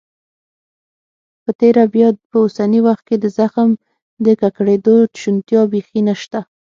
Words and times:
په 1.43 1.51
تیره 1.59 1.83
بیا 1.93 2.07
په 2.29 2.37
اوسني 2.43 2.79
وخت 2.87 3.03
کې 3.07 3.15
د 3.19 3.25
زخم 3.37 3.69
د 4.25 4.27
ککړېدو 4.41 4.95
شونتیا 5.21 5.61
بيخي 5.71 6.01
نشته. 6.09 6.39